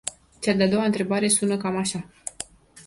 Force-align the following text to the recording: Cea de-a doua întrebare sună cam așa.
Cea 0.39 0.53
de-a 0.53 0.67
doua 0.67 0.83
întrebare 0.85 1.27
sună 1.27 1.57
cam 1.57 1.75
așa. 1.77 2.09